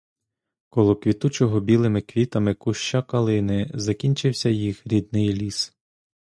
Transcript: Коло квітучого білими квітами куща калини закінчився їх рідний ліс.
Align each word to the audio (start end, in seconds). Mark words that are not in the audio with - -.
Коло 0.69 0.95
квітучого 0.95 1.59
білими 1.59 2.01
квітами 2.01 2.53
куща 2.53 3.01
калини 3.01 3.71
закінчився 3.73 4.49
їх 4.49 4.87
рідний 4.87 5.33
ліс. 5.33 5.77